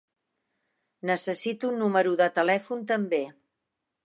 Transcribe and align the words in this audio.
Necessito 1.11 1.69
un 1.73 1.77
número 1.83 2.17
de 2.23 2.31
telèfon 2.39 2.83
també. 2.95 3.23